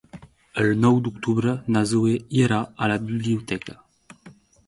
[0.61, 2.15] El nou d'octubre na Zoè
[2.45, 3.77] irà a la biblioteca.